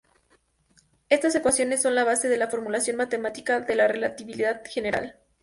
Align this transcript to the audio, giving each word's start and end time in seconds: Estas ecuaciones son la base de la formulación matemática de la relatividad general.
Estas 1.09 1.35
ecuaciones 1.35 1.83
son 1.83 1.93
la 1.93 2.03
base 2.03 2.27
de 2.27 2.37
la 2.37 2.47
formulación 2.47 2.97
matemática 2.97 3.59
de 3.59 3.75
la 3.75 3.87
relatividad 3.87 4.63
general. 4.65 5.19